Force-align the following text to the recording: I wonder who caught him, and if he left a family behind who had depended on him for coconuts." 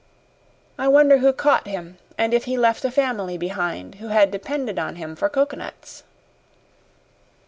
I 0.79 0.87
wonder 0.87 1.19
who 1.19 1.31
caught 1.31 1.67
him, 1.67 1.99
and 2.17 2.33
if 2.33 2.45
he 2.45 2.57
left 2.57 2.83
a 2.83 2.89
family 2.89 3.37
behind 3.37 3.93
who 4.01 4.07
had 4.07 4.31
depended 4.31 4.79
on 4.79 4.95
him 4.95 5.15
for 5.15 5.29
coconuts." 5.29 6.01